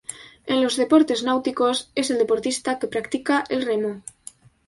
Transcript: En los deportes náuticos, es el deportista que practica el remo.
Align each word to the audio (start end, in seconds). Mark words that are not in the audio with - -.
En 0.47 0.63
los 0.63 0.77
deportes 0.77 1.21
náuticos, 1.21 1.91
es 1.93 2.09
el 2.09 2.17
deportista 2.17 2.79
que 2.79 2.87
practica 2.87 3.43
el 3.49 3.61
remo. 3.63 4.01